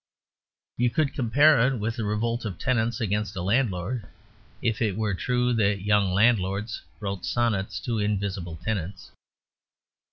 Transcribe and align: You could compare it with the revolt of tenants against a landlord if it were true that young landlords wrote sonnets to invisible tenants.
You 0.77 0.89
could 0.89 1.13
compare 1.13 1.59
it 1.67 1.77
with 1.77 1.97
the 1.97 2.03
revolt 2.03 2.43
of 2.43 2.57
tenants 2.57 2.99
against 2.99 3.35
a 3.35 3.43
landlord 3.43 4.07
if 4.59 4.81
it 4.81 4.97
were 4.97 5.13
true 5.13 5.53
that 5.53 5.83
young 5.83 6.11
landlords 6.11 6.81
wrote 6.99 7.23
sonnets 7.23 7.79
to 7.81 7.99
invisible 7.99 8.55
tenants. 8.55 9.11